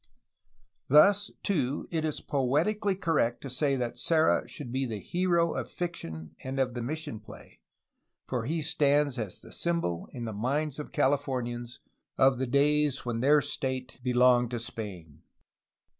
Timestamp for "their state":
13.19-13.99